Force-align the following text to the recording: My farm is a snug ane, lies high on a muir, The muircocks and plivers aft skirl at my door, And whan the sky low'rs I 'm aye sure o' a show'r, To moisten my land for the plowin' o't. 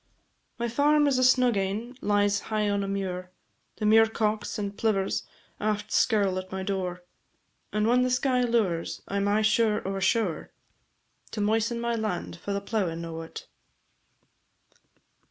My 0.57 0.67
farm 0.67 1.05
is 1.05 1.19
a 1.19 1.23
snug 1.23 1.57
ane, 1.57 1.95
lies 2.01 2.39
high 2.49 2.67
on 2.71 2.83
a 2.83 2.87
muir, 2.87 3.29
The 3.75 3.85
muircocks 3.85 4.57
and 4.57 4.75
plivers 4.75 5.25
aft 5.59 5.91
skirl 5.91 6.39
at 6.39 6.51
my 6.51 6.63
door, 6.63 7.03
And 7.71 7.85
whan 7.85 8.01
the 8.01 8.09
sky 8.09 8.41
low'rs 8.41 9.03
I 9.07 9.17
'm 9.17 9.27
aye 9.27 9.43
sure 9.43 9.87
o' 9.87 9.95
a 9.97 10.01
show'r, 10.01 10.49
To 11.33 11.41
moisten 11.41 11.79
my 11.79 11.93
land 11.93 12.35
for 12.37 12.51
the 12.51 12.61
plowin' 12.61 13.05
o't. 13.05 13.45